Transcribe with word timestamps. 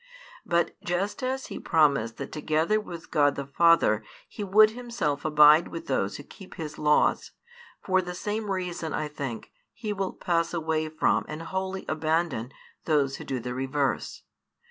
But 0.47 0.75
just 0.83 1.21
as 1.21 1.45
He 1.45 1.59
promised 1.59 2.17
that 2.17 2.29
|333 2.31 2.31
together 2.31 2.79
with 2.79 3.11
God 3.11 3.35
the 3.35 3.45
Father 3.45 4.03
He 4.27 4.43
would 4.43 4.71
Himself 4.71 5.23
abide 5.23 5.67
with 5.67 5.85
those 5.85 6.17
who 6.17 6.23
keep 6.23 6.55
His 6.55 6.79
laws, 6.79 7.29
for 7.83 8.01
the 8.01 8.15
same 8.15 8.49
reason, 8.49 8.93
I 8.95 9.07
think, 9.07 9.51
He 9.71 9.93
will 9.93 10.13
pass 10.13 10.55
away 10.55 10.89
from 10.89 11.23
and 11.27 11.43
wholly 11.43 11.85
abandon 11.87 12.51
those 12.85 13.17
who 13.17 13.23
do 13.23 13.39
the 13.39 13.53
reverse. 13.53 14.23